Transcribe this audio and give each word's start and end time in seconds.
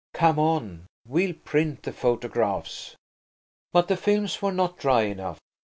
"Come 0.15 0.39
on–we'll 0.39 1.35
print 1.45 1.83
the 1.83 1.93
photographs." 1.93 2.95
But 3.71 3.87
the 3.87 3.95
films 3.95 4.41
were 4.41 4.51
not 4.51 4.79
dry 4.79 5.03
enough. 5.03 5.37